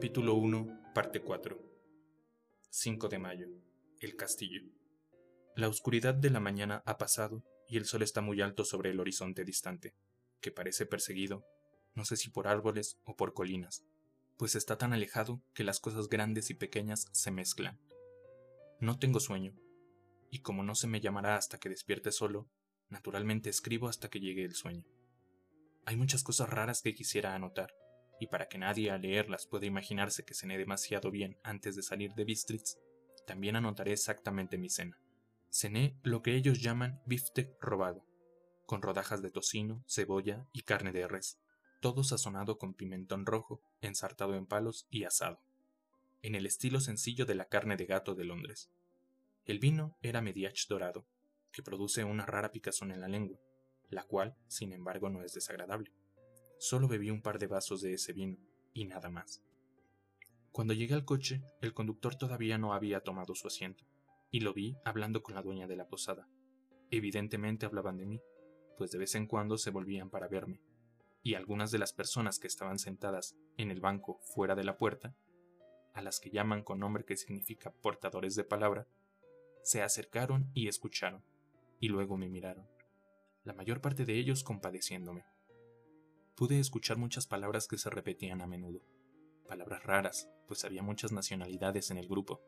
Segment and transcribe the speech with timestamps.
[0.00, 1.60] Capítulo 1, parte 4.
[2.70, 3.48] 5 de mayo.
[4.00, 4.62] El castillo.
[5.54, 9.00] La oscuridad de la mañana ha pasado y el sol está muy alto sobre el
[9.00, 9.94] horizonte distante,
[10.40, 11.44] que parece perseguido,
[11.94, 13.84] no sé si por árboles o por colinas,
[14.38, 17.78] pues está tan alejado que las cosas grandes y pequeñas se mezclan.
[18.78, 19.52] No tengo sueño,
[20.30, 22.48] y como no se me llamará hasta que despierte solo,
[22.88, 24.86] naturalmente escribo hasta que llegue el sueño.
[25.84, 27.74] Hay muchas cosas raras que quisiera anotar,
[28.20, 32.12] y para que nadie al leerlas pueda imaginarse que cené demasiado bien antes de salir
[32.14, 32.76] de Bistritz,
[33.26, 34.98] también anotaré exactamente mi cena.
[35.48, 38.04] Cené lo que ellos llaman biftec robado,
[38.66, 41.40] con rodajas de tocino, cebolla y carne de res,
[41.80, 45.40] todo sazonado con pimentón rojo, ensartado en palos y asado,
[46.22, 48.70] en el estilo sencillo de la carne de gato de Londres.
[49.46, 51.06] El vino era mediach dorado,
[51.52, 53.40] que produce una rara picazón en la lengua,
[53.88, 55.90] la cual, sin embargo, no es desagradable.
[56.62, 58.36] Solo bebí un par de vasos de ese vino,
[58.74, 59.42] y nada más.
[60.52, 63.86] Cuando llegué al coche, el conductor todavía no había tomado su asiento,
[64.30, 66.28] y lo vi hablando con la dueña de la posada.
[66.90, 68.20] Evidentemente hablaban de mí,
[68.76, 70.60] pues de vez en cuando se volvían para verme,
[71.22, 75.16] y algunas de las personas que estaban sentadas en el banco fuera de la puerta,
[75.94, 78.86] a las que llaman con nombre que significa portadores de palabra,
[79.62, 81.24] se acercaron y escucharon,
[81.78, 82.68] y luego me miraron,
[83.44, 85.24] la mayor parte de ellos compadeciéndome
[86.40, 88.80] pude escuchar muchas palabras que se repetían a menudo,
[89.46, 92.40] palabras raras, pues había muchas nacionalidades en el grupo.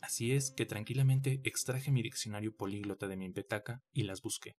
[0.00, 4.54] Así es que tranquilamente extraje mi diccionario políglota de mi petaca y las busqué.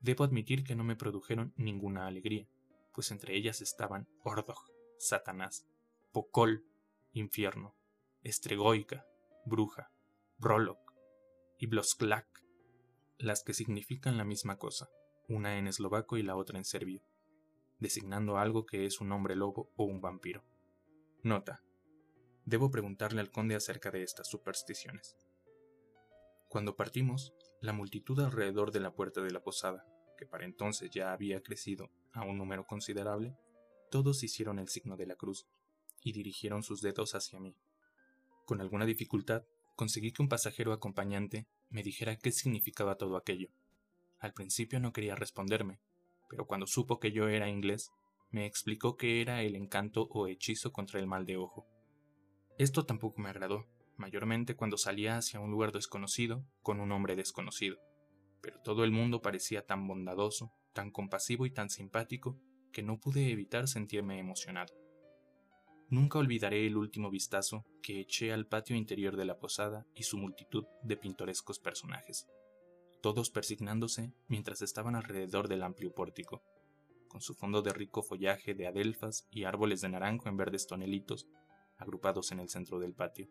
[0.00, 2.48] Debo admitir que no me produjeron ninguna alegría,
[2.92, 4.58] pues entre ellas estaban Ordog,
[4.98, 5.64] Satanás,
[6.10, 6.64] Pocol,
[7.12, 7.76] infierno,
[8.24, 9.06] Estregoica,
[9.46, 9.92] bruja,
[10.38, 10.92] Brolok
[11.56, 12.26] y Blosklak,
[13.16, 14.88] las que significan la misma cosa,
[15.28, 17.00] una en eslovaco y la otra en serbio
[17.80, 20.44] designando algo que es un hombre lobo o un vampiro.
[21.22, 21.62] Nota.
[22.44, 25.16] Debo preguntarle al conde acerca de estas supersticiones.
[26.48, 29.86] Cuando partimos, la multitud alrededor de la puerta de la posada,
[30.18, 33.36] que para entonces ya había crecido a un número considerable,
[33.90, 35.46] todos hicieron el signo de la cruz
[36.02, 37.56] y dirigieron sus dedos hacia mí.
[38.46, 39.44] Con alguna dificultad,
[39.76, 43.48] conseguí que un pasajero acompañante me dijera qué significaba todo aquello.
[44.18, 45.80] Al principio no quería responderme,
[46.30, 47.90] pero cuando supo que yo era inglés,
[48.30, 51.66] me explicó que era el encanto o hechizo contra el mal de ojo.
[52.56, 57.78] Esto tampoco me agradó, mayormente cuando salía hacia un lugar desconocido con un hombre desconocido,
[58.40, 62.38] pero todo el mundo parecía tan bondadoso, tan compasivo y tan simpático
[62.72, 64.72] que no pude evitar sentirme emocionado.
[65.88, 70.16] Nunca olvidaré el último vistazo que eché al patio interior de la posada y su
[70.16, 72.28] multitud de pintorescos personajes
[73.00, 76.42] todos persignándose mientras estaban alrededor del amplio pórtico,
[77.08, 81.26] con su fondo de rico follaje de adelfas y árboles de naranjo en verdes tonelitos,
[81.76, 83.28] agrupados en el centro del patio.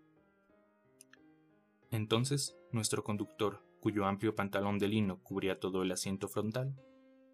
[1.91, 6.75] Entonces, nuestro conductor, cuyo amplio pantalón de lino cubría todo el asiento frontal,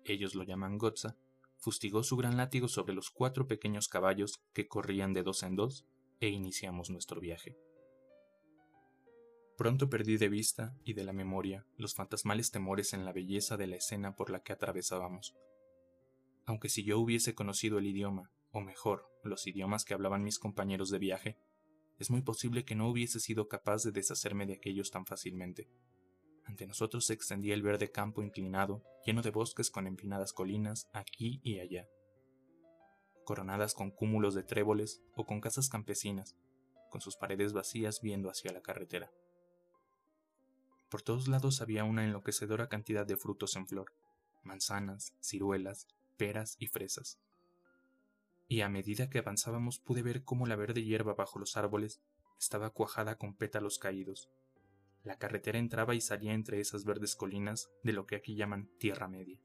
[0.06, 1.18] ellos lo llaman Gotza,
[1.58, 5.86] fustigó su gran látigo sobre los cuatro pequeños caballos que corrían de dos en dos,
[6.20, 7.58] e iniciamos nuestro viaje.
[9.58, 13.68] Pronto perdí de vista y de la memoria los fantasmales temores en la belleza de
[13.68, 15.34] la escena por la que atravesábamos.
[16.46, 20.90] Aunque si yo hubiese conocido el idioma, o mejor, los idiomas que hablaban mis compañeros
[20.90, 21.38] de viaje,
[21.98, 25.70] es muy posible que no hubiese sido capaz de deshacerme de aquellos tan fácilmente.
[26.44, 31.40] Ante nosotros se extendía el verde campo inclinado, lleno de bosques con empinadas colinas aquí
[31.44, 31.88] y allá,
[33.24, 36.36] coronadas con cúmulos de tréboles o con casas campesinas,
[36.92, 39.12] con sus paredes vacías viendo hacia la carretera.
[40.96, 43.92] Por todos lados había una enloquecedora cantidad de frutos en flor,
[44.44, 47.20] manzanas, ciruelas, peras y fresas.
[48.48, 52.00] Y a medida que avanzábamos pude ver cómo la verde hierba bajo los árboles
[52.40, 54.30] estaba cuajada con pétalos caídos.
[55.04, 59.10] La carretera entraba y salía entre esas verdes colinas de lo que aquí llaman Tierra
[59.10, 59.42] Media,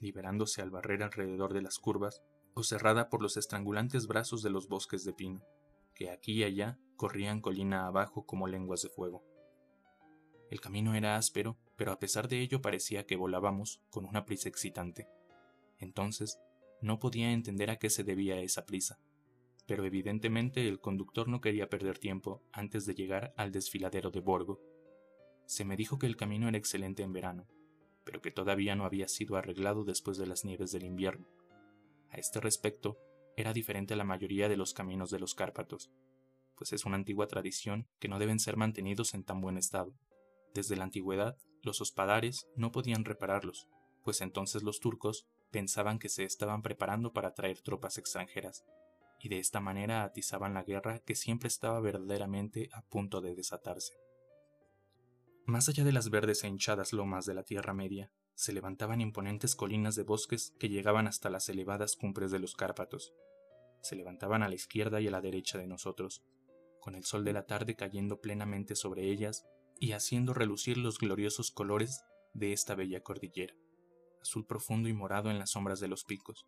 [0.00, 2.20] liberándose al barrer alrededor de las curvas
[2.54, 5.44] o cerrada por los estrangulantes brazos de los bosques de pino,
[5.94, 9.29] que aquí y allá corrían colina abajo como lenguas de fuego.
[10.50, 14.48] El camino era áspero, pero a pesar de ello parecía que volábamos con una prisa
[14.48, 15.06] excitante.
[15.78, 16.40] Entonces,
[16.82, 18.98] no podía entender a qué se debía esa prisa,
[19.66, 24.60] pero evidentemente el conductor no quería perder tiempo antes de llegar al desfiladero de Borgo.
[25.46, 27.46] Se me dijo que el camino era excelente en verano,
[28.04, 31.28] pero que todavía no había sido arreglado después de las nieves del invierno.
[32.10, 32.98] A este respecto,
[33.36, 35.92] era diferente a la mayoría de los caminos de los Cárpatos,
[36.56, 39.94] pues es una antigua tradición que no deben ser mantenidos en tan buen estado.
[40.54, 43.68] Desde la antigüedad, los hospadares no podían repararlos,
[44.02, 48.64] pues entonces los turcos pensaban que se estaban preparando para traer tropas extranjeras,
[49.20, 53.94] y de esta manera atizaban la guerra que siempre estaba verdaderamente a punto de desatarse.
[55.46, 59.54] Más allá de las verdes e hinchadas lomas de la Tierra Media, se levantaban imponentes
[59.54, 63.12] colinas de bosques que llegaban hasta las elevadas cumbres de los Cárpatos.
[63.82, 66.22] Se levantaban a la izquierda y a la derecha de nosotros,
[66.80, 69.44] con el sol de la tarde cayendo plenamente sobre ellas
[69.80, 72.04] y haciendo relucir los gloriosos colores
[72.34, 73.54] de esta bella cordillera,
[74.20, 76.46] azul profundo y morado en las sombras de los picos,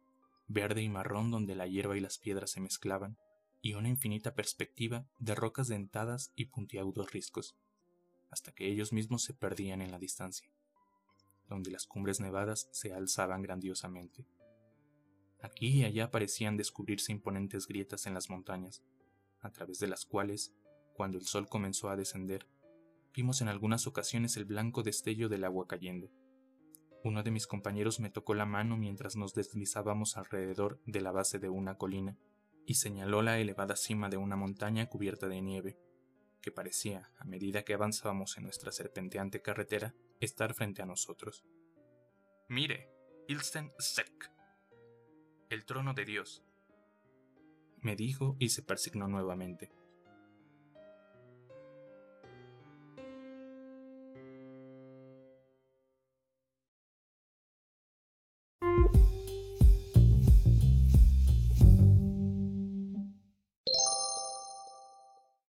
[0.48, 3.16] verde y marrón donde la hierba y las piedras se mezclaban,
[3.62, 7.56] y una infinita perspectiva de rocas dentadas y puntiagudos riscos,
[8.30, 10.52] hasta que ellos mismos se perdían en la distancia,
[11.48, 14.26] donde las cumbres nevadas se alzaban grandiosamente.
[15.40, 18.82] Aquí y allá parecían descubrirse imponentes grietas en las montañas,
[19.40, 20.52] a través de las cuales,
[20.92, 22.46] cuando el sol comenzó a descender,
[23.14, 26.10] vimos en algunas ocasiones el blanco destello del agua cayendo.
[27.04, 31.38] Uno de mis compañeros me tocó la mano mientras nos deslizábamos alrededor de la base
[31.38, 32.16] de una colina
[32.64, 35.78] y señaló la elevada cima de una montaña cubierta de nieve,
[36.40, 41.44] que parecía, a medida que avanzábamos en nuestra serpenteante carretera, estar frente a nosotros.
[42.48, 42.88] Mire,
[43.28, 44.30] Ilsten Sek,
[45.50, 46.44] el trono de Dios,
[47.80, 49.72] me dijo y se persignó nuevamente.